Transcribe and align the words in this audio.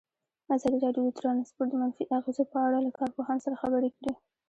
ازادي 0.55 0.77
راډیو 0.85 1.03
د 1.07 1.11
ترانسپورټ 1.19 1.67
د 1.71 1.75
منفي 1.81 2.03
اغېزو 2.17 2.43
په 2.53 2.57
اړه 2.67 2.77
له 2.85 2.91
کارپوهانو 2.99 3.43
سره 3.45 3.59
خبرې 3.61 3.89
کړي. 3.97 4.11